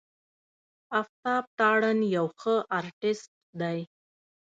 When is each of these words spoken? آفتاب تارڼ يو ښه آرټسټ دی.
آفتاب 0.99 1.43
تارڼ 1.57 1.81
يو 2.15 2.25
ښه 2.39 2.55
آرټسټ 2.77 3.31
دی. 3.61 3.79